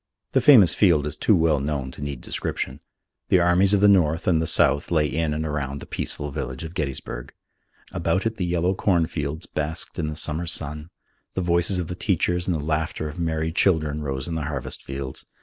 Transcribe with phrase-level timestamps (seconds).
[0.31, 2.79] The famous field is too well known to need description.
[3.29, 6.63] The armies of the North and the South lay in and around the peaceful village
[6.63, 7.33] of Gettysburg.
[7.91, 10.89] About it the yellow cornfields basked in the summer sun.
[11.35, 14.81] The voices of the teachers and the laughter of merry children rose in the harvest
[14.83, 15.23] fields.